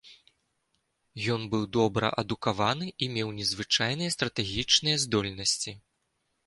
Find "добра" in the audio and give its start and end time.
1.77-2.07